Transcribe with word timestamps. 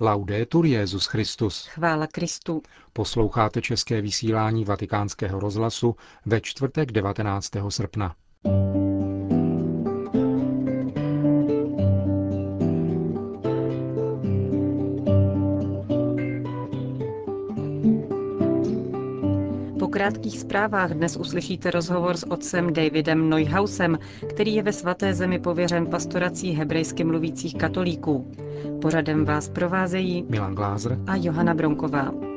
Laudetur 0.00 0.66
Jezus 0.66 1.06
Christus. 1.06 1.66
Chvála 1.66 2.06
Kristu. 2.06 2.62
Posloucháte 2.92 3.62
české 3.62 4.00
vysílání 4.00 4.64
Vatikánského 4.64 5.40
rozhlasu 5.40 5.96
ve 6.26 6.40
čtvrtek 6.40 6.92
19. 6.92 7.50
srpna. 7.68 8.14
Krátkých 20.04 20.40
zprávách 20.40 20.90
dnes 20.92 21.16
uslyšíte 21.16 21.70
rozhovor 21.70 22.16
s 22.16 22.30
otcem 22.30 22.72
Davidem 22.72 23.28
Neuhausem, 23.28 23.98
který 24.28 24.54
je 24.54 24.62
ve 24.62 24.72
svaté 24.72 25.14
zemi 25.14 25.38
pověřen 25.38 25.86
pastorací 25.86 26.50
hebrejsky 26.52 27.04
mluvících 27.04 27.54
katolíků. 27.54 28.32
Pořadem 28.82 29.24
vás 29.24 29.48
provázejí 29.48 30.26
Milan 30.28 30.54
Glázer 30.54 30.98
a 31.06 31.16
Johana 31.16 31.54
Bronková. 31.54 32.33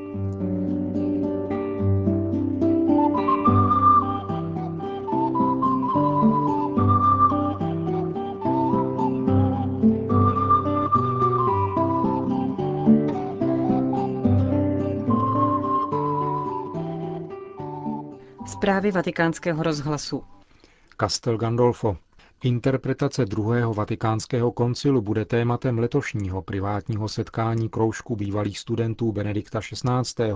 Zprávy 18.57 18.91
vatikánského 18.91 19.63
rozhlasu. 19.63 20.23
Castel 21.01 21.37
Gandolfo. 21.37 21.97
Interpretace 22.43 23.25
druhého 23.25 23.73
vatikánského 23.73 24.51
koncilu 24.51 25.01
bude 25.01 25.25
tématem 25.25 25.79
letošního 25.79 26.41
privátního 26.41 27.07
setkání 27.09 27.69
kroužku 27.69 28.15
bývalých 28.15 28.59
studentů 28.59 29.11
Benedikta 29.11 29.59
XVI., 29.61 30.31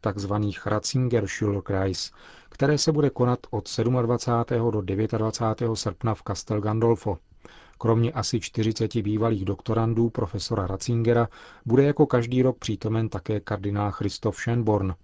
takzvaných 0.00 0.66
Ratzinger 0.66 1.26
Schulkreis, 1.28 2.12
které 2.48 2.78
se 2.78 2.92
bude 2.92 3.10
konat 3.10 3.38
od 3.50 3.70
27. 4.02 4.70
do 4.70 4.80
29. 4.80 5.76
srpna 5.76 6.14
v 6.14 6.22
Castel 6.26 6.60
Gandolfo. 6.60 7.18
Kromě 7.78 8.12
asi 8.12 8.40
40 8.40 8.96
bývalých 8.96 9.44
doktorandů 9.44 10.10
profesora 10.10 10.66
Ratzingera 10.66 11.28
bude 11.66 11.82
jako 11.84 12.06
každý 12.06 12.42
rok 12.42 12.58
přítomen 12.58 13.08
také 13.08 13.40
kardinál 13.40 13.90
Christoph 13.92 14.36
Schönborn, 14.38 14.94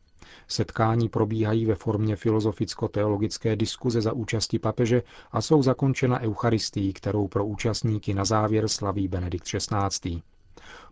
Setkání 0.49 1.09
probíhají 1.09 1.67
ve 1.67 1.75
formě 1.75 2.17
filozoficko-teologické 2.17 3.57
diskuze 3.57 4.01
za 4.01 4.13
účasti 4.13 4.59
papeže 4.59 5.03
a 5.33 5.41
jsou 5.41 5.63
zakončena 5.63 6.21
eucharistií, 6.21 6.93
kterou 6.93 7.29
pro 7.29 7.47
účastníky 7.47 8.15
na 8.15 8.25
závěr 8.25 8.69
slaví 8.69 9.09
Benedikt 9.09 9.45
XVI. 9.47 10.23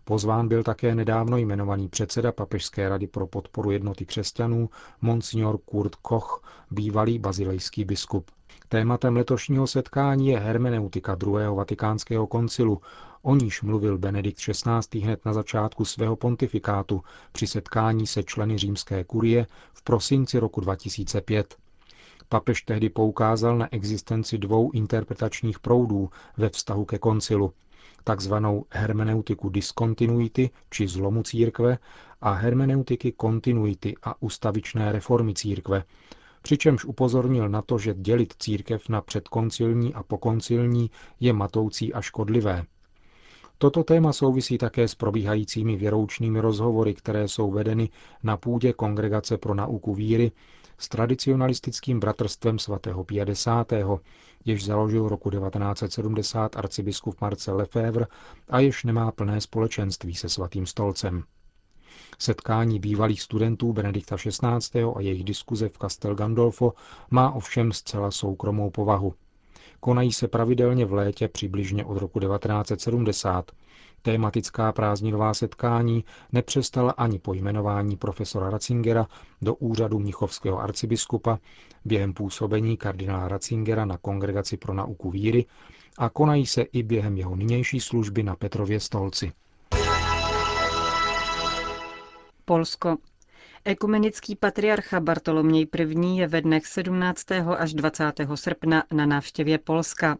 Pozván 0.03 0.47
byl 0.47 0.63
také 0.63 0.95
nedávno 0.95 1.37
jmenovaný 1.37 1.87
předseda 1.87 2.31
Papežské 2.31 2.89
rady 2.89 3.07
pro 3.07 3.27
podporu 3.27 3.71
jednoty 3.71 4.05
křesťanů, 4.05 4.69
monsignor 5.01 5.57
Kurt 5.57 5.95
Koch, 5.95 6.43
bývalý 6.71 7.19
bazilejský 7.19 7.85
biskup. 7.85 8.31
Tématem 8.69 9.15
letošního 9.15 9.67
setkání 9.67 10.27
je 10.27 10.39
hermeneutika 10.39 11.15
druhého 11.15 11.55
vatikánského 11.55 12.27
koncilu, 12.27 12.81
o 13.21 13.35
níž 13.35 13.61
mluvil 13.61 13.97
Benedikt 13.97 14.39
XVI. 14.39 14.99
hned 14.99 15.25
na 15.25 15.33
začátku 15.33 15.85
svého 15.85 16.15
pontifikátu 16.15 17.03
při 17.31 17.47
setkání 17.47 18.07
se 18.07 18.23
členy 18.23 18.57
římské 18.57 19.03
kurie 19.03 19.47
v 19.73 19.81
prosinci 19.83 20.39
roku 20.39 20.61
2005. 20.61 21.55
Papež 22.29 22.61
tehdy 22.61 22.89
poukázal 22.89 23.57
na 23.57 23.73
existenci 23.73 24.37
dvou 24.37 24.71
interpretačních 24.71 25.59
proudů 25.59 26.09
ve 26.37 26.49
vztahu 26.49 26.85
ke 26.85 26.97
koncilu, 26.97 27.53
takzvanou 28.03 28.65
hermeneutiku 28.69 29.49
diskontinuity 29.49 30.49
či 30.69 30.87
zlomu 30.87 31.23
církve 31.23 31.77
a 32.21 32.31
hermeneutiky 32.31 33.11
kontinuity 33.11 33.95
a 34.03 34.21
ustavičné 34.21 34.91
reformy 34.91 35.33
církve, 35.33 35.83
přičemž 36.45 36.85
upozornil 36.85 37.49
na 37.49 37.61
to, 37.61 37.77
že 37.77 37.93
dělit 37.93 38.33
církev 38.39 38.89
na 38.89 39.01
předkoncilní 39.01 39.93
a 39.93 40.03
pokoncilní 40.03 40.91
je 41.19 41.33
matoucí 41.33 41.93
a 41.93 42.01
škodlivé. 42.01 42.63
Toto 43.57 43.83
téma 43.83 44.13
souvisí 44.13 44.57
také 44.57 44.87
s 44.87 44.95
probíhajícími 44.95 45.75
věroučnými 45.77 46.39
rozhovory, 46.39 46.93
které 46.93 47.27
jsou 47.27 47.51
vedeny 47.51 47.89
na 48.23 48.37
půdě 48.37 48.73
Kongregace 48.73 49.37
pro 49.37 49.53
nauku 49.53 49.93
víry 49.93 50.31
s 50.77 50.89
tradicionalistickým 50.89 51.99
bratrstvem 51.99 52.59
svatého 52.59 53.03
Pia 53.03 53.25
X., 53.25 53.47
jež 54.45 54.65
založil 54.65 55.09
roku 55.09 55.29
1970 55.29 56.57
arcibiskup 56.57 57.21
Marcel 57.21 57.55
Lefebvre 57.57 58.05
a 58.49 58.59
jež 58.59 58.83
nemá 58.83 59.11
plné 59.11 59.41
společenství 59.41 60.15
se 60.15 60.29
svatým 60.29 60.65
stolcem. 60.65 61.23
Setkání 62.19 62.79
bývalých 62.79 63.21
studentů 63.21 63.73
Benedikta 63.73 64.17
XVI. 64.17 64.83
a 64.95 65.01
jejich 65.01 65.23
diskuze 65.23 65.69
v 65.69 65.77
Castel 65.77 66.15
Gandolfo 66.15 66.73
má 67.11 67.31
ovšem 67.31 67.71
zcela 67.71 68.11
soukromou 68.11 68.69
povahu. 68.69 69.13
Konají 69.79 70.11
se 70.13 70.27
pravidelně 70.27 70.85
v 70.85 70.93
létě 70.93 71.27
přibližně 71.27 71.85
od 71.85 71.97
roku 71.97 72.19
1970. 72.19 73.51
Tématická 74.01 74.71
prázdninová 74.71 75.33
setkání 75.33 76.03
nepřestala 76.31 76.91
ani 76.91 77.19
po 77.19 77.33
jmenování 77.33 77.97
profesora 77.97 78.49
Ratzingera 78.49 79.07
do 79.41 79.55
úřadu 79.55 79.99
mnichovského 79.99 80.59
arcibiskupa 80.59 81.39
během 81.85 82.13
působení 82.13 82.77
kardinála 82.77 83.27
Ratzingera 83.27 83.85
na 83.85 83.97
Kongregaci 83.97 84.57
pro 84.57 84.73
nauku 84.73 85.11
víry 85.11 85.45
a 85.97 86.09
konají 86.09 86.45
se 86.45 86.61
i 86.61 86.83
během 86.83 87.17
jeho 87.17 87.35
nynější 87.35 87.79
služby 87.79 88.23
na 88.23 88.35
Petrově 88.35 88.79
stolci. 88.79 89.31
Polsko. 92.47 92.97
Ekumenický 93.65 94.35
patriarcha 94.35 94.99
Bartoloměj 94.99 95.67
I. 95.79 96.17
je 96.17 96.27
ve 96.27 96.41
dnech 96.41 96.65
17. 96.65 97.31
až 97.57 97.73
20. 97.73 98.13
srpna 98.35 98.83
na 98.91 99.05
návštěvě 99.05 99.57
Polska. 99.57 100.17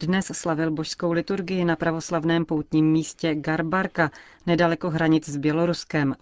Dnes 0.00 0.26
slavil 0.34 0.70
božskou 0.70 1.12
liturgii 1.12 1.64
na 1.64 1.76
pravoslavném 1.76 2.44
poutním 2.44 2.86
místě 2.92 3.34
Garbarka, 3.34 4.10
nedaleko 4.46 4.90
hranic 4.90 5.28
s 5.28 5.36
Běloruskem. 5.36 6.16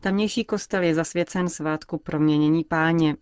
Tamnější 0.00 0.44
kostel 0.44 0.82
je 0.82 0.94
zasvěcen 0.94 1.48
svátku 1.48 1.98
proměnění 1.98 2.64
páně. 2.64 3.16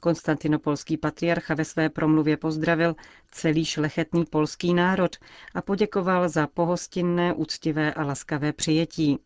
Konstantinopolský 0.00 0.96
patriarcha 0.96 1.54
ve 1.54 1.64
své 1.64 1.88
promluvě 1.88 2.36
pozdravil 2.36 2.96
celý 3.30 3.64
šlechetný 3.64 4.24
polský 4.24 4.74
národ 4.74 5.16
a 5.54 5.62
poděkoval 5.62 6.28
za 6.28 6.46
pohostinné, 6.46 7.32
úctivé 7.34 7.94
a 7.94 8.04
laskavé 8.04 8.52
přijetí. 8.52 9.18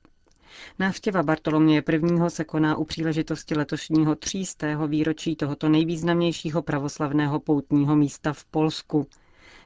Návštěva 0.78 1.22
Bartoloměje 1.22 1.82
I. 1.92 2.00
se 2.28 2.44
koná 2.44 2.76
u 2.76 2.84
příležitosti 2.84 3.54
letošního 3.54 4.14
třístého 4.14 4.88
výročí 4.88 5.36
tohoto 5.36 5.68
nejvýznamnějšího 5.68 6.62
pravoslavného 6.62 7.40
poutního 7.40 7.96
místa 7.96 8.32
v 8.32 8.44
Polsku. 8.44 9.06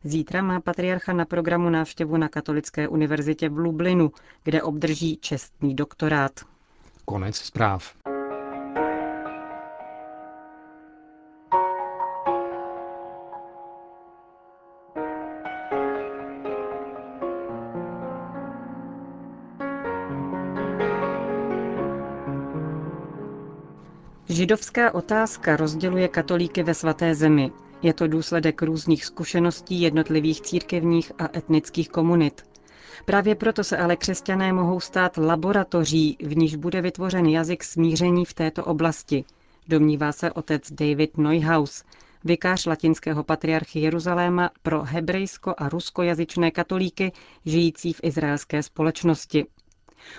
Zítra 0.04 0.42
má 0.42 0.60
patriarcha 0.60 1.12
na 1.12 1.24
programu 1.24 1.70
návštěvu 1.70 2.16
na 2.16 2.28
Katolické 2.28 2.88
univerzitě 2.88 3.48
v 3.48 3.58
Lublinu, 3.58 4.12
kde 4.44 4.62
obdrží 4.62 5.19
čestný 5.20 5.74
doktorát. 5.74 6.32
Konec 7.04 7.36
zpráv. 7.36 7.92
Židovská 24.47 24.95
otázka 24.95 25.57
rozděluje 25.57 26.09
katolíky 26.09 26.62
ve 26.62 26.75
svaté 26.75 27.15
zemi. 27.15 27.53
Je 27.83 27.95
to 27.95 28.07
důsledek 28.09 28.62
různých 28.62 29.05
zkušeností 29.05 29.81
jednotlivých 29.81 30.41
církevních 30.41 31.12
a 31.19 31.39
etnických 31.39 31.89
komunit. 31.89 32.43
Právě 33.05 33.34
proto 33.34 33.65
se 33.65 33.77
ale 33.77 33.97
křesťané 33.97 34.53
mohou 34.53 34.81
stát 34.81 35.16
laboratoří, 35.16 36.16
v 36.21 36.37
níž 36.37 36.57
bude 36.57 36.81
vytvořen 36.81 37.27
jazyk 37.27 37.65
smíření 37.65 38.25
v 38.25 38.34
této 38.34 38.65
oblasti, 38.65 39.25
domnívá 39.69 40.13
se 40.13 40.33
otec 40.33 40.72
David 40.72 41.19
Neuhaus, 41.19 41.84
vikář 42.25 42.66
latinského 42.66 43.25
patriarchy 43.25 43.81
Jeruzaléma 43.81 44.51
pro 44.63 44.83
hebrejsko- 44.83 45.54
a 45.59 45.69
ruskojazyčné 45.69 46.51
katolíky 46.51 47.13
žijící 47.47 47.92
v 47.92 48.01
izraelské 48.03 48.63
společnosti. 48.63 49.47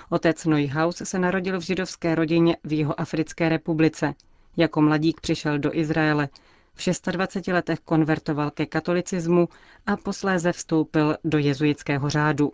Otec 0.10 0.46
Neuhaus 0.46 0.96
se 1.04 1.20
narodil 1.20 1.60
v 1.60 1.64
židovské 1.64 2.16
rodině 2.16 2.58
v 2.64 2.74
jeho 2.74 3.00
Africké 3.00 3.50
republice. 3.50 4.14
Jako 4.58 4.82
mladík 4.82 5.22
přišel 5.22 5.60
do 5.60 5.76
Izraele. 5.78 6.30
V 6.74 7.12
26 7.12 7.48
letech 7.54 7.80
konvertoval 7.80 8.52
ke 8.52 8.66
katolicismu 8.66 9.50
a 9.86 9.98
posléze 9.98 10.52
vstoupil 10.52 11.16
do 11.24 11.38
jezuitského 11.38 12.10
řádu. 12.10 12.54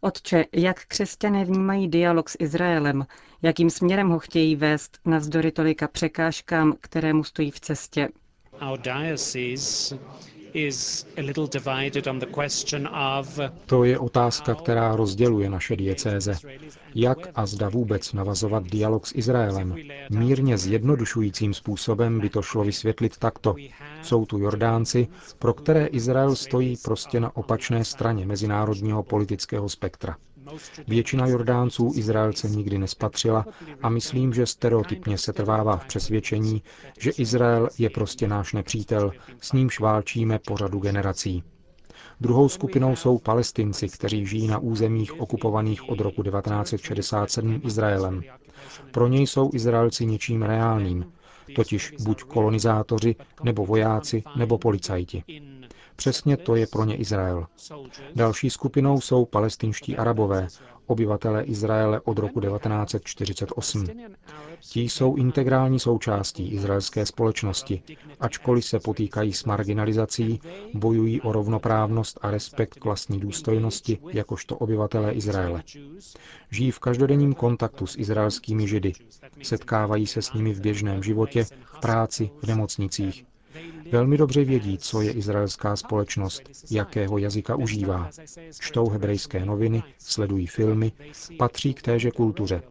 Otče, 0.00 0.44
jak 0.52 0.84
křesťané 0.86 1.44
vnímají 1.44 1.88
dialog 1.88 2.28
s 2.28 2.36
Izraelem, 2.40 3.06
jakým 3.42 3.70
směrem 3.70 4.08
ho 4.08 4.18
chtějí 4.18 4.56
vést 4.56 4.98
navzdory 5.04 5.52
tolika 5.52 5.88
překážkám, 5.88 6.74
které 6.80 7.12
mu 7.12 7.24
stojí 7.24 7.50
v 7.50 7.60
cestě? 7.60 8.08
To 13.66 13.84
je 13.84 13.98
otázka, 13.98 14.54
která 14.54 14.96
rozděluje 14.96 15.50
naše 15.50 15.76
diecéze. 15.76 16.34
Jak 16.94 17.18
a 17.34 17.46
zda 17.46 17.68
vůbec 17.68 18.12
navazovat 18.12 18.64
dialog 18.66 19.06
s 19.06 19.14
Izraelem? 19.14 19.74
Mírně 20.10 20.58
zjednodušujícím 20.58 21.54
způsobem 21.54 22.20
by 22.20 22.28
to 22.30 22.42
šlo 22.42 22.64
vysvětlit 22.64 23.16
takto. 23.16 23.54
Jsou 24.02 24.26
tu 24.26 24.38
Jordánci, 24.38 25.08
pro 25.38 25.54
které 25.54 25.86
Izrael 25.86 26.36
stojí 26.36 26.76
prostě 26.84 27.20
na 27.20 27.36
opačné 27.36 27.84
straně 27.84 28.26
mezinárodního 28.26 29.02
politického 29.02 29.68
spektra. 29.68 30.16
Většina 30.88 31.26
Jordánců 31.26 31.92
Izraelce 31.96 32.48
nikdy 32.48 32.78
nespatřila 32.78 33.46
a 33.82 33.88
myslím, 33.88 34.34
že 34.34 34.46
stereotypně 34.46 35.18
se 35.18 35.32
trvává 35.32 35.76
v 35.76 35.86
přesvědčení, 35.86 36.62
že 36.98 37.10
Izrael 37.10 37.68
je 37.78 37.90
prostě 37.90 38.28
náš 38.28 38.52
nepřítel, 38.52 39.12
s 39.40 39.52
nímž 39.52 39.80
válčíme 39.80 40.38
po 40.38 40.56
řadu 40.56 40.78
generací. 40.78 41.42
Druhou 42.20 42.48
skupinou 42.48 42.96
jsou 42.96 43.18
palestinci, 43.18 43.88
kteří 43.88 44.26
žijí 44.26 44.46
na 44.46 44.58
územích 44.58 45.20
okupovaných 45.20 45.88
od 45.88 46.00
roku 46.00 46.22
1967 46.22 47.60
Izraelem. 47.64 48.22
Pro 48.92 49.08
něj 49.08 49.26
jsou 49.26 49.50
Izraelci 49.54 50.06
něčím 50.06 50.42
reálným, 50.42 51.12
totiž 51.54 51.94
buď 52.00 52.22
kolonizátoři, 52.22 53.16
nebo 53.42 53.66
vojáci, 53.66 54.22
nebo 54.36 54.58
policajti. 54.58 55.24
Přesně 55.98 56.36
to 56.36 56.56
je 56.56 56.66
pro 56.66 56.84
ně 56.84 56.96
Izrael. 56.96 57.46
Další 58.14 58.50
skupinou 58.50 59.00
jsou 59.00 59.24
palestinští 59.24 59.96
arabové, 59.96 60.48
obyvatelé 60.86 61.42
Izraele 61.44 62.00
od 62.00 62.18
roku 62.18 62.40
1948. 62.40 63.86
Ti 64.60 64.80
jsou 64.82 65.16
integrální 65.16 65.80
součástí 65.80 66.48
izraelské 66.48 67.06
společnosti, 67.06 67.82
ačkoliv 68.20 68.64
se 68.64 68.80
potýkají 68.80 69.32
s 69.32 69.44
marginalizací, 69.44 70.40
bojují 70.74 71.20
o 71.20 71.32
rovnoprávnost 71.32 72.18
a 72.22 72.30
respekt 72.30 72.74
k 72.78 72.84
vlastní 72.84 73.20
důstojnosti 73.20 73.98
jakožto 74.10 74.56
obyvatelé 74.56 75.12
Izraele. 75.12 75.62
Žijí 76.50 76.70
v 76.70 76.78
každodenním 76.78 77.34
kontaktu 77.34 77.86
s 77.86 77.98
izraelskými 77.98 78.68
židy, 78.68 78.92
setkávají 79.42 80.06
se 80.06 80.22
s 80.22 80.32
nimi 80.32 80.52
v 80.54 80.60
běžném 80.60 81.02
životě, 81.02 81.44
v 81.44 81.80
práci, 81.80 82.30
v 82.42 82.46
nemocnicích, 82.46 83.24
Velmi 83.92 84.16
dobře 84.16 84.44
vědí, 84.44 84.78
co 84.78 85.00
je 85.02 85.12
izraelská 85.12 85.76
společnost, 85.76 86.42
jakého 86.70 87.18
jazyka 87.18 87.56
užívá. 87.56 88.10
Čtou 88.60 88.88
hebrejské 88.88 89.44
noviny, 89.44 89.82
sledují 89.98 90.46
filmy, 90.46 90.92
patří 91.38 91.74
k 91.74 91.82
téže 91.82 92.10
kultuře. 92.10 92.62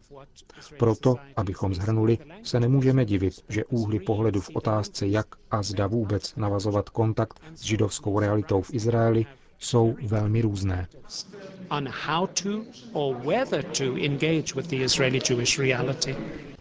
Proto, 0.78 1.16
abychom 1.36 1.74
zhrnuli, 1.74 2.18
se 2.42 2.60
nemůžeme 2.60 3.04
divit, 3.04 3.34
že 3.48 3.64
úhly 3.64 4.00
pohledu 4.00 4.40
v 4.40 4.50
otázce, 4.54 5.06
jak 5.06 5.26
a 5.50 5.62
zda 5.62 5.86
vůbec 5.86 6.36
navazovat 6.36 6.88
kontakt 6.88 7.40
s 7.54 7.62
židovskou 7.62 8.20
realitou 8.20 8.62
v 8.62 8.74
Izraeli, 8.74 9.26
jsou 9.58 9.96
velmi 10.06 10.40
různé. 10.42 10.88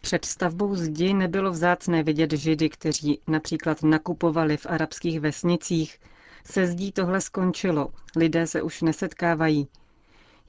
Před 0.08 0.26
stavbou 0.26 0.76
zdi 0.76 1.14
nebylo 1.14 1.52
vzácné 1.52 2.04
vidět 2.04 2.32
židy, 2.32 2.70
kteří 2.70 3.22
například 3.28 3.84
nakupovali 3.84 4.58
v 4.58 4.66
arabských 4.66 5.20
vesnicích. 5.20 6.00
Se 6.46 6.68
zdí 6.68 6.92
tohle 6.92 7.22
skončilo, 7.22 7.90
lidé 8.16 8.48
se 8.48 8.62
už 8.62 8.82
nesetkávají. 8.82 9.68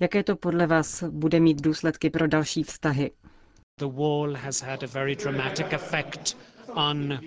Jaké 0.01 0.23
to 0.23 0.37
podle 0.37 0.67
vás 0.67 1.03
bude 1.03 1.41
mít 1.41 1.61
důsledky 1.63 2.11
pro 2.11 2.27
další 2.27 2.63
vztahy? 2.63 3.11
The 3.79 3.87
wall 3.87 4.35
has 4.35 4.63
had 4.63 4.83
a 4.83 4.87
very 4.87 5.17
dramatic 5.17 5.67
effect 5.71 6.37
on 6.75 7.19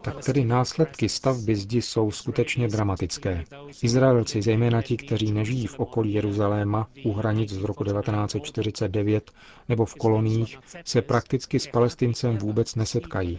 tak 0.00 0.24
tedy 0.24 0.44
následky 0.44 1.08
stavby 1.08 1.56
zdi 1.56 1.82
jsou 1.82 2.10
skutečně 2.10 2.68
dramatické. 2.68 3.44
Izraelci, 3.82 4.42
zejména 4.42 4.82
ti, 4.82 4.96
kteří 4.96 5.32
nežijí 5.32 5.66
v 5.66 5.78
okolí 5.78 6.12
Jeruzaléma, 6.14 6.88
u 7.04 7.12
hranic 7.12 7.50
z 7.52 7.62
roku 7.62 7.84
1949 7.84 9.30
nebo 9.68 9.84
v 9.84 9.94
koloniích, 9.94 10.58
se 10.84 11.02
prakticky 11.02 11.58
s 11.58 11.66
palestincem 11.66 12.38
vůbec 12.38 12.74
nesetkají. 12.74 13.38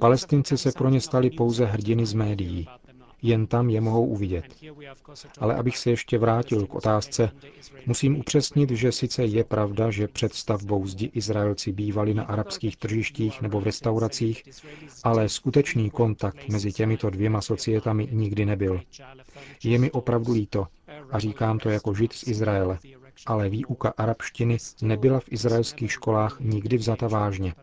Palestinci 0.00 0.58
se 0.58 0.72
pro 0.72 0.88
ně 0.88 1.00
stali 1.00 1.30
pouze 1.30 1.64
hrdiny 1.64 2.06
z 2.06 2.14
médií 2.14 2.66
jen 3.22 3.46
tam 3.46 3.70
je 3.70 3.80
mohou 3.80 4.06
uvidět. 4.06 4.44
Ale 5.38 5.54
abych 5.54 5.78
se 5.78 5.90
ještě 5.90 6.18
vrátil 6.18 6.66
k 6.66 6.74
otázce, 6.74 7.30
musím 7.86 8.16
upřesnit, 8.18 8.70
že 8.70 8.92
sice 8.92 9.24
je 9.24 9.44
pravda, 9.44 9.90
že 9.90 10.08
před 10.08 10.34
stavbou 10.34 10.86
zdi 10.86 11.10
Izraelci 11.14 11.72
bývali 11.72 12.14
na 12.14 12.22
arabských 12.24 12.76
tržištích 12.76 13.42
nebo 13.42 13.60
v 13.60 13.64
restauracích, 13.64 14.42
ale 15.04 15.28
skutečný 15.28 15.90
kontakt 15.90 16.48
mezi 16.48 16.72
těmito 16.72 17.10
dvěma 17.10 17.40
societami 17.40 18.08
nikdy 18.12 18.44
nebyl. 18.46 18.80
Je 19.64 19.78
mi 19.78 19.90
opravdu 19.90 20.32
líto 20.32 20.66
a 21.10 21.18
říkám 21.18 21.58
to 21.58 21.70
jako 21.70 21.94
žid 21.94 22.12
z 22.12 22.28
Izraele, 22.28 22.78
ale 23.26 23.48
výuka 23.48 23.92
arabštiny 23.96 24.56
nebyla 24.82 25.20
v 25.20 25.32
izraelských 25.32 25.92
školách 25.92 26.40
nikdy 26.40 26.76
vzata 26.76 27.08
vážně. 27.08 27.54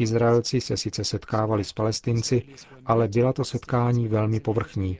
Izraelci 0.00 0.60
se 0.60 0.76
sice 0.76 1.04
setkávali 1.04 1.64
s 1.64 1.72
Palestinci, 1.72 2.42
ale 2.86 3.08
byla 3.08 3.32
to 3.32 3.44
setkání 3.44 4.08
velmi 4.08 4.40
povrchní. 4.40 4.98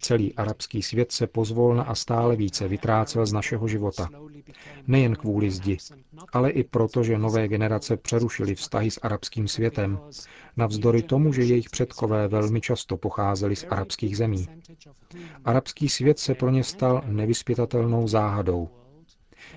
Celý 0.00 0.34
arabský 0.34 0.82
svět 0.82 1.12
se 1.12 1.26
pozvolna 1.26 1.82
a 1.82 1.94
stále 1.94 2.36
více 2.36 2.68
vytrácel 2.68 3.26
z 3.26 3.32
našeho 3.32 3.68
života. 3.68 4.08
Nejen 4.86 5.14
kvůli 5.16 5.50
zdi, 5.50 5.76
ale 6.32 6.50
i 6.50 6.64
proto, 6.64 7.02
že 7.02 7.18
nové 7.18 7.48
generace 7.48 7.96
přerušily 7.96 8.54
vztahy 8.54 8.90
s 8.90 8.98
arabským 9.02 9.48
světem, 9.48 9.98
navzdory 10.56 11.02
tomu, 11.02 11.32
že 11.32 11.42
jejich 11.42 11.70
předkové 11.70 12.28
velmi 12.28 12.60
často 12.60 12.96
pocházeli 12.96 13.56
z 13.56 13.64
arabských 13.70 14.16
zemí. 14.16 14.46
Arabský 15.44 15.88
svět 15.88 16.18
se 16.18 16.34
pro 16.34 16.50
ně 16.50 16.64
stal 16.64 17.02
nevyspětatelnou 17.06 18.08
záhadou, 18.08 18.68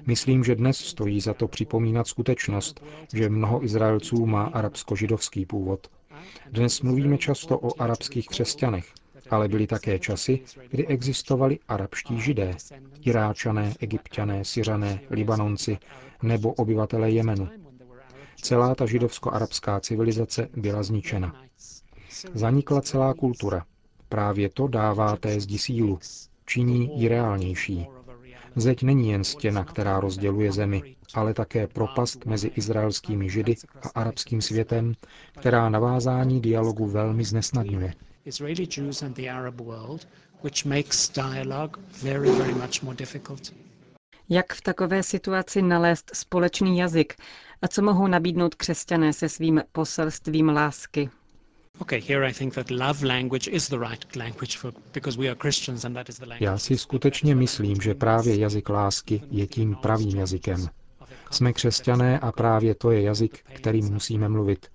Myslím, 0.09 0.44
že 0.44 0.56
dnes 0.56 0.77
stojí 0.77 1.21
za 1.21 1.33
to 1.33 1.47
připomínat 1.47 2.07
skutečnost, 2.07 2.83
že 3.13 3.29
mnoho 3.29 3.63
Izraelců 3.65 4.25
má 4.25 4.44
arabsko-židovský 4.44 5.45
původ. 5.45 5.88
Dnes 6.51 6.81
mluvíme 6.81 7.17
často 7.17 7.59
o 7.59 7.81
arabských 7.81 8.27
křesťanech, 8.27 8.94
ale 9.29 9.47
byly 9.47 9.67
také 9.67 10.00
časy, 10.00 10.39
kdy 10.69 10.88
existovali 10.88 11.59
arabští 11.67 12.21
židé, 12.21 12.56
Iráčané, 13.01 13.73
Egyptiané, 13.79 14.45
Syřané, 14.45 15.00
Libanonci 15.09 15.77
nebo 16.23 16.53
obyvatelé 16.53 17.12
Jemenu. 17.12 17.47
Celá 18.41 18.75
ta 18.75 18.85
židovsko-arabská 18.85 19.79
civilizace 19.79 20.50
byla 20.57 20.83
zničena. 20.83 21.35
Zanikla 22.33 22.81
celá 22.81 23.13
kultura. 23.13 23.65
Právě 24.09 24.50
to 24.50 24.67
dává 24.67 25.15
té 25.15 25.39
zdi 25.39 25.57
sílu, 25.57 26.00
činí 26.45 27.00
ji 27.01 27.07
reálnější. 27.07 27.88
Zeď 28.56 28.84
není 28.84 29.12
jen 29.12 29.24
stěna, 29.24 29.63
která 29.63 30.00
rozděluje 30.00 30.51
zemi, 30.51 30.96
ale 31.13 31.34
také 31.34 31.68
propast 31.68 32.25
mezi 32.25 32.48
izraelskými 32.48 33.29
židy 33.29 33.56
a 33.82 34.00
arabským 34.00 34.41
světem, 34.41 34.94
která 35.39 35.70
navázání 35.70 36.41
dialogu 36.41 36.88
velmi 36.88 37.24
znesnadňuje. 37.24 37.94
Jak 44.29 44.53
v 44.53 44.62
takové 44.62 45.03
situaci 45.03 45.62
nalézt 45.62 46.12
společný 46.13 46.77
jazyk 46.77 47.15
a 47.62 47.68
co 47.68 47.82
mohou 47.82 48.08
nabídnout 48.08 48.56
křesťané 48.56 49.13
se 49.13 49.29
svým 49.29 49.62
poselstvím 49.72 50.50
lásky? 50.50 51.10
Já 56.39 56.57
si 56.57 56.77
skutečně 56.77 57.36
myslím, 57.36 57.81
že 57.81 57.95
právě 57.95 58.38
jazyk 58.39 58.69
lásky 58.69 59.21
je 59.31 59.48
tím 59.48 59.75
pravým 59.75 60.17
jazykem. 60.17 60.67
Jsme 61.31 61.53
křesťané 61.53 62.19
a 62.19 62.31
právě 62.31 62.75
to 62.75 62.91
je 62.91 63.01
jazyk, 63.01 63.39
kterým 63.53 63.86
musíme 63.93 64.29
mluvit. 64.29 64.67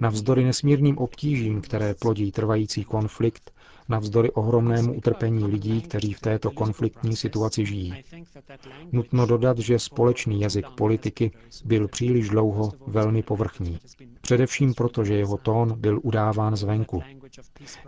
Navzdory 0.00 0.44
nesmírným 0.44 0.98
obtížím, 0.98 1.60
které 1.60 1.94
plodí 1.94 2.32
trvající 2.32 2.84
konflikt, 2.84 3.50
navzdory 3.88 4.30
ohromnému 4.30 4.94
utrpení 4.94 5.44
lidí, 5.44 5.80
kteří 5.82 6.12
v 6.12 6.20
této 6.20 6.50
konfliktní 6.50 7.16
situaci 7.16 7.66
žijí. 7.66 7.94
Nutno 8.92 9.26
dodat, 9.26 9.58
že 9.58 9.78
společný 9.78 10.40
jazyk 10.40 10.66
politiky 10.76 11.30
byl 11.64 11.88
příliš 11.88 12.28
dlouho 12.28 12.72
velmi 12.86 13.22
povrchní. 13.22 13.78
Především 14.20 14.74
proto, 14.74 15.04
že 15.04 15.14
jeho 15.14 15.36
tón 15.36 15.80
byl 15.80 16.00
udáván 16.02 16.56
zvenku. 16.56 17.02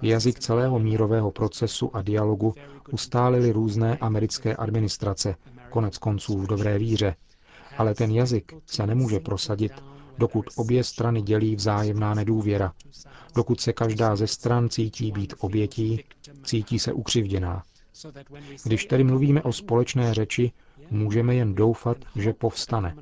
Jazyk 0.02 0.38
celého 0.38 0.78
mírového 0.78 1.30
procesu 1.30 1.96
a 1.96 2.02
dialogu 2.02 2.54
ustálili 2.92 3.52
různé 3.52 3.96
americké 3.96 4.56
administrace, 4.56 5.34
konec 5.70 5.98
konců 5.98 6.38
v 6.38 6.46
dobré 6.46 6.78
víře. 6.78 7.14
Ale 7.78 7.94
ten 7.94 8.10
jazyk 8.10 8.52
se 8.66 8.86
nemůže 8.86 9.20
prosadit, 9.20 9.72
dokud 10.18 10.46
obě 10.56 10.84
strany 10.84 11.22
dělí 11.22 11.56
vzájemná 11.56 12.14
nedůvěra, 12.14 12.72
dokud 13.34 13.60
se 13.60 13.72
každá 13.72 14.16
ze 14.16 14.26
stran 14.26 14.68
cítí 14.68 15.12
být 15.12 15.34
obětí, 15.38 16.04
cítí 16.44 16.78
se 16.78 16.92
ukřivděná. 16.92 17.62
Když 18.64 18.84
tedy 18.86 19.04
mluvíme 19.04 19.42
o 19.42 19.52
společné 19.52 20.14
řeči, 20.14 20.52
Můžeme 20.90 21.34
jen 21.34 21.54
doufat, 21.54 21.96
že 22.16 22.32
povstane. 22.32 22.94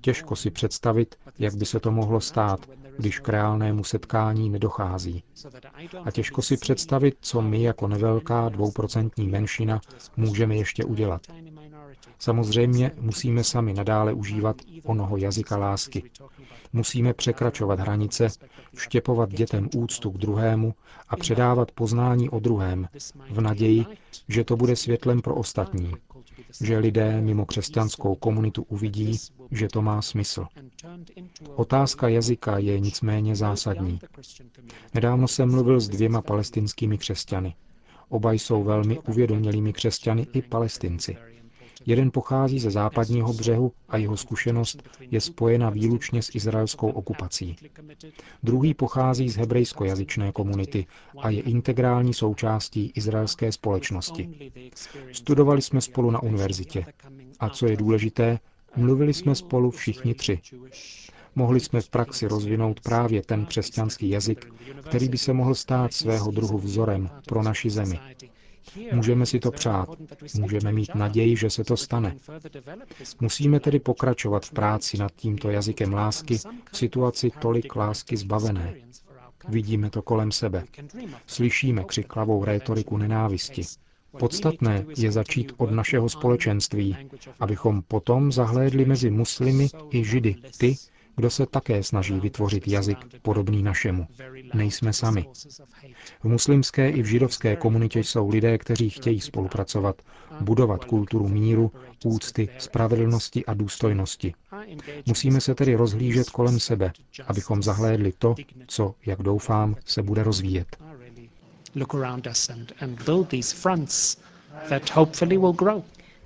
Těžko 0.00 0.36
si 0.36 0.50
představit, 0.50 1.14
jak 1.38 1.54
by 1.54 1.66
se 1.66 1.80
to 1.80 1.90
mohlo 1.90 2.20
stát, 2.20 2.60
když 2.98 3.18
k 3.18 3.28
reálnému 3.28 3.84
setkání 3.84 4.50
nedochází. 4.50 5.22
A 6.04 6.10
těžko 6.10 6.42
si 6.42 6.56
představit, 6.56 7.16
co 7.20 7.42
my 7.42 7.62
jako 7.62 7.88
nevelká 7.88 8.48
dvouprocentní 8.48 9.28
menšina 9.28 9.80
můžeme 10.16 10.56
ještě 10.56 10.84
udělat. 10.84 11.22
Samozřejmě 12.18 12.92
musíme 13.00 13.44
sami 13.44 13.72
nadále 13.74 14.12
užívat 14.12 14.56
onoho 14.84 15.16
jazyka 15.16 15.56
lásky. 15.56 16.02
Musíme 16.72 17.14
překračovat 17.14 17.80
hranice, 17.80 18.28
vštěpovat 18.74 19.30
dětem 19.30 19.68
úctu 19.76 20.10
k 20.10 20.18
druhému 20.18 20.74
a 21.08 21.16
předávat 21.16 21.72
poznání 21.72 22.30
o 22.30 22.40
druhém 22.40 22.88
v 23.30 23.40
naději, 23.40 23.84
že 24.28 24.44
to 24.44 24.56
bude 24.56 24.76
světlem 24.76 25.20
pro 25.22 25.34
ostatní, 25.34 25.92
že 26.60 26.78
lidé 26.78 27.20
mimo 27.20 27.46
křesťanskou 27.46 28.14
komunitu 28.14 28.62
uvidí, 28.62 29.16
že 29.50 29.68
to 29.68 29.82
má 29.82 30.02
smysl. 30.02 30.46
Otázka 31.54 32.08
jazyka 32.08 32.58
je 32.58 32.80
nicméně 32.80 33.36
zásadní. 33.36 34.00
Nedávno 34.94 35.28
jsem 35.28 35.50
mluvil 35.50 35.80
s 35.80 35.88
dvěma 35.88 36.22
palestinskými 36.22 36.98
křesťany. 36.98 37.54
Oba 38.08 38.32
jsou 38.32 38.64
velmi 38.64 38.98
uvědomělými 38.98 39.72
křesťany 39.72 40.26
i 40.32 40.42
palestinci. 40.42 41.16
Jeden 41.86 42.10
pochází 42.10 42.58
ze 42.58 42.70
západního 42.70 43.32
břehu 43.32 43.72
a 43.88 43.96
jeho 43.96 44.16
zkušenost 44.16 44.82
je 45.00 45.20
spojena 45.20 45.70
výlučně 45.70 46.22
s 46.22 46.34
izraelskou 46.34 46.88
okupací. 46.90 47.56
Druhý 48.42 48.74
pochází 48.74 49.28
z 49.28 49.36
hebrejskojazyčné 49.36 50.32
komunity 50.32 50.86
a 51.18 51.30
je 51.30 51.42
integrální 51.42 52.14
součástí 52.14 52.92
izraelské 52.94 53.52
společnosti. 53.52 54.50
Studovali 55.12 55.62
jsme 55.62 55.80
spolu 55.80 56.10
na 56.10 56.22
univerzitě. 56.22 56.84
A 57.40 57.48
co 57.48 57.66
je 57.66 57.76
důležité, 57.76 58.38
mluvili 58.76 59.14
jsme 59.14 59.34
spolu 59.34 59.70
všichni 59.70 60.14
tři. 60.14 60.40
Mohli 61.34 61.60
jsme 61.60 61.80
v 61.80 61.88
praxi 61.90 62.26
rozvinout 62.26 62.80
právě 62.80 63.22
ten 63.22 63.46
křesťanský 63.46 64.08
jazyk, 64.10 64.52
který 64.88 65.08
by 65.08 65.18
se 65.18 65.32
mohl 65.32 65.54
stát 65.54 65.92
svého 65.92 66.30
druhu 66.30 66.58
vzorem 66.58 67.10
pro 67.26 67.42
naši 67.42 67.70
zemi. 67.70 68.00
Můžeme 68.92 69.26
si 69.26 69.40
to 69.40 69.50
přát, 69.50 69.88
můžeme 70.38 70.72
mít 70.72 70.94
naději, 70.94 71.36
že 71.36 71.50
se 71.50 71.64
to 71.64 71.76
stane. 71.76 72.16
Musíme 73.20 73.60
tedy 73.60 73.80
pokračovat 73.80 74.46
v 74.46 74.50
práci 74.52 74.98
nad 74.98 75.12
tímto 75.16 75.50
jazykem 75.50 75.92
lásky 75.92 76.38
v 76.72 76.76
situaci 76.76 77.30
tolik 77.40 77.76
lásky 77.76 78.16
zbavené. 78.16 78.74
Vidíme 79.48 79.90
to 79.90 80.02
kolem 80.02 80.32
sebe. 80.32 80.64
Slyšíme 81.26 81.84
křiklavou 81.84 82.44
rétoriku 82.44 82.96
nenávisti. 82.96 83.62
Podstatné 84.18 84.84
je 84.98 85.12
začít 85.12 85.52
od 85.56 85.70
našeho 85.70 86.08
společenství, 86.08 86.96
abychom 87.40 87.82
potom 87.82 88.32
zahlédli 88.32 88.84
mezi 88.84 89.10
muslimy 89.10 89.68
i 89.90 90.04
židy, 90.04 90.36
ty, 90.58 90.76
kdo 91.16 91.30
se 91.30 91.46
také 91.46 91.82
snaží 91.82 92.20
vytvořit 92.20 92.68
jazyk 92.68 92.98
podobný 93.22 93.62
našemu. 93.62 94.06
Nejsme 94.54 94.92
sami. 94.92 95.24
V 96.20 96.24
muslimské 96.24 96.90
i 96.90 97.02
v 97.02 97.06
židovské 97.06 97.56
komunitě 97.56 97.98
jsou 98.00 98.28
lidé, 98.28 98.58
kteří 98.58 98.90
chtějí 98.90 99.20
spolupracovat, 99.20 100.02
budovat 100.40 100.84
kulturu 100.84 101.28
míru, 101.28 101.72
úcty, 102.04 102.48
spravedlnosti 102.58 103.44
a 103.46 103.54
důstojnosti. 103.54 104.34
Musíme 105.06 105.40
se 105.40 105.54
tedy 105.54 105.74
rozhlížet 105.74 106.30
kolem 106.30 106.60
sebe, 106.60 106.92
abychom 107.26 107.62
zahlédli 107.62 108.12
to, 108.18 108.34
co, 108.66 108.94
jak 109.06 109.22
doufám, 109.22 109.76
se 109.84 110.02
bude 110.02 110.22
rozvíjet. 110.22 110.76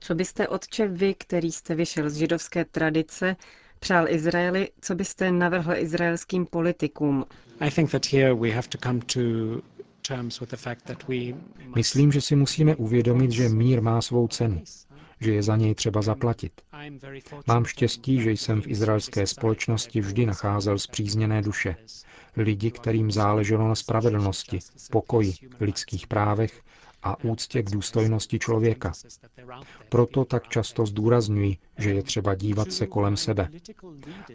Co 0.01 0.15
byste, 0.15 0.49
otče, 0.49 0.89
vy, 0.89 1.15
který 1.15 1.53
jste 1.53 1.75
vyšel 1.75 2.11
z 2.11 2.15
židovské 2.17 2.65
tradice, 2.65 3.37
přál 3.81 4.09
Izraeli, 4.09 4.69
co 4.81 4.95
byste 4.95 5.33
navrhl 5.33 5.73
izraelským 5.77 6.47
politikům? 6.47 7.25
Myslím, 11.77 12.13
že 12.13 12.21
si 12.21 12.37
musíme 12.37 12.77
uvědomit, 12.77 13.31
že 13.31 13.49
mír 13.49 13.83
má 13.83 14.03
svou 14.03 14.29
cenu, 14.29 14.63
že 15.21 15.33
je 15.35 15.43
za 15.43 15.57
něj 15.57 15.75
třeba 15.75 16.03
zaplatit. 16.03 16.53
Mám 17.47 17.65
štěstí, 17.65 18.21
že 18.23 18.31
jsem 18.31 18.63
v 18.63 18.67
izraelské 18.67 19.27
společnosti 19.27 20.01
vždy 20.01 20.27
nacházel 20.27 20.79
zpřízněné 20.79 21.43
duše. 21.43 21.77
Lidi, 22.37 22.71
kterým 22.71 23.11
záleželo 23.11 23.69
na 23.69 23.75
spravedlnosti, 23.75 24.59
pokoji, 24.91 25.33
lidských 25.61 26.07
právech 26.07 26.63
a 27.03 27.25
úctě 27.25 27.63
k 27.63 27.71
důstojnosti 27.71 28.39
člověka. 28.39 28.93
Proto 29.89 30.25
tak 30.25 30.49
často 30.49 30.87
zdůrazňuji, 30.87 31.57
že 31.79 31.91
je 31.91 32.03
třeba 32.03 32.35
dívat 32.35 32.73
se 32.73 32.87
kolem 32.87 33.17
sebe. 33.17 33.49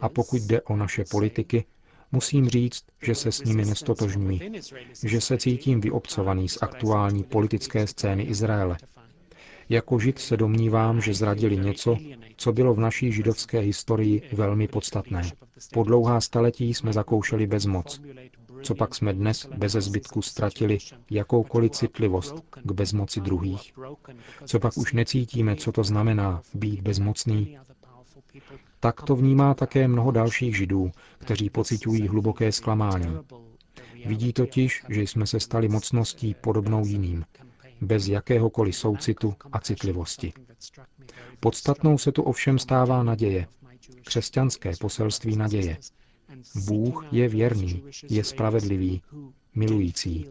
A 0.00 0.08
pokud 0.08 0.42
jde 0.42 0.62
o 0.62 0.76
naše 0.76 1.04
politiky, 1.10 1.64
musím 2.12 2.48
říct, 2.48 2.84
že 3.02 3.14
se 3.14 3.32
s 3.32 3.44
nimi 3.44 3.64
nestotožňuji, 3.64 4.52
že 5.02 5.20
se 5.20 5.38
cítím 5.38 5.80
vyobcovaný 5.80 6.48
z 6.48 6.58
aktuální 6.62 7.22
politické 7.24 7.86
scény 7.86 8.22
Izraele. 8.22 8.76
Jako 9.68 9.98
žid 9.98 10.18
se 10.18 10.36
domnívám, 10.36 11.00
že 11.00 11.14
zradili 11.14 11.56
něco, 11.56 11.96
co 12.36 12.52
bylo 12.52 12.74
v 12.74 12.80
naší 12.80 13.12
židovské 13.12 13.58
historii 13.60 14.22
velmi 14.32 14.68
podstatné. 14.68 15.22
Po 15.72 15.82
dlouhá 15.82 16.20
staletí 16.20 16.74
jsme 16.74 16.92
zakoušeli 16.92 17.46
bezmoc. 17.46 18.00
Co 18.66 18.74
pak 18.74 18.94
jsme 18.94 19.12
dnes 19.12 19.46
bez 19.56 19.72
zbytku 19.72 20.22
ztratili 20.22 20.78
jakoukoliv 21.10 21.70
citlivost 21.72 22.34
k 22.64 22.72
bezmoci 22.72 23.20
druhých? 23.20 23.72
Co 24.46 24.60
pak 24.60 24.76
už 24.76 24.92
necítíme, 24.92 25.56
co 25.56 25.72
to 25.72 25.84
znamená 25.84 26.42
být 26.54 26.80
bezmocný? 26.80 27.58
Tak 28.80 29.02
to 29.02 29.16
vnímá 29.16 29.54
také 29.54 29.88
mnoho 29.88 30.10
dalších 30.10 30.56
židů, 30.56 30.90
kteří 31.18 31.50
pocitují 31.50 32.08
hluboké 32.08 32.52
zklamání. 32.52 33.16
Vidí 34.06 34.32
totiž, 34.32 34.82
že 34.88 35.02
jsme 35.02 35.26
se 35.26 35.40
stali 35.40 35.68
mocností 35.68 36.34
podobnou 36.40 36.86
jiným, 36.86 37.24
bez 37.80 38.08
jakéhokoliv 38.08 38.76
soucitu 38.76 39.34
a 39.52 39.60
citlivosti. 39.60 40.32
Podstatnou 41.40 41.98
se 41.98 42.12
tu 42.12 42.22
ovšem 42.22 42.58
stává 42.58 43.02
naděje, 43.02 43.46
křesťanské 44.04 44.72
poselství 44.80 45.36
naděje. 45.36 45.76
Bůh 46.66 47.04
je 47.12 47.28
věrný, 47.28 47.82
je 48.10 48.24
spravedlivý, 48.24 49.02
milující. 49.54 50.26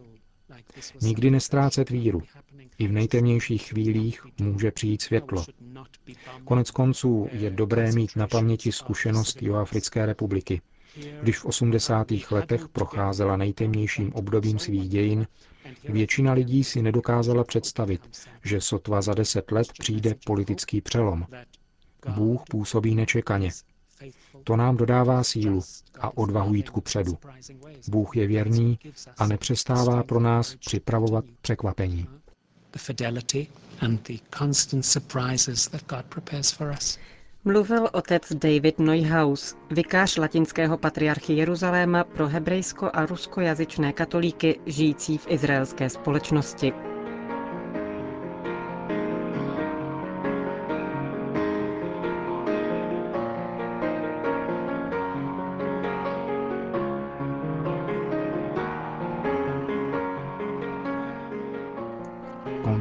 Nikdy 1.01 1.31
nestrácet 1.31 1.89
víru. 1.89 2.21
I 2.77 2.87
v 2.87 2.91
nejtemnějších 2.91 3.63
chvílích 3.69 4.21
může 4.39 4.71
přijít 4.71 5.01
světlo. 5.01 5.45
Konec 6.45 6.71
konců 6.71 7.27
je 7.31 7.49
dobré 7.49 7.91
mít 7.91 8.15
na 8.15 8.27
paměti 8.27 8.71
zkušenost 8.71 9.41
Joafrické 9.41 10.05
republiky. 10.05 10.61
Když 11.21 11.37
v 11.37 11.45
80. 11.45 12.07
letech 12.31 12.67
procházela 12.67 13.37
nejtemnějším 13.37 14.13
obdobím 14.13 14.59
svých 14.59 14.89
dějin, 14.89 15.27
většina 15.89 16.33
lidí 16.33 16.63
si 16.63 16.81
nedokázala 16.81 17.43
představit, 17.43 18.01
že 18.43 18.61
sotva 18.61 19.01
za 19.01 19.13
deset 19.13 19.51
let 19.51 19.67
přijde 19.79 20.15
politický 20.25 20.81
přelom. 20.81 21.25
Bůh 22.15 22.41
působí 22.49 22.95
nečekaně. 22.95 23.49
To 24.43 24.55
nám 24.55 24.77
dodává 24.77 25.23
sílu 25.23 25.61
a 25.99 26.17
odvahu 26.17 26.53
jít 26.53 26.69
ku 26.69 26.81
předu. 26.81 27.17
Bůh 27.87 28.17
je 28.17 28.27
věrný 28.27 28.79
a 29.17 29.27
nepřestává 29.27 30.03
pro 30.03 30.19
nás 30.19 30.55
připravovat 30.55 31.25
překvapení. 31.41 32.07
Mluvil 37.45 37.89
otec 37.93 38.33
David 38.33 38.79
Neuhaus, 38.79 39.55
vikář 39.71 40.17
latinského 40.17 40.77
patriarchy 40.77 41.33
Jeruzaléma 41.33 42.03
pro 42.03 42.27
hebrejsko- 42.27 42.89
a 42.93 43.05
ruskojazyčné 43.05 43.93
katolíky 43.93 44.59
žijící 44.65 45.17
v 45.17 45.25
izraelské 45.29 45.89
společnosti. 45.89 46.73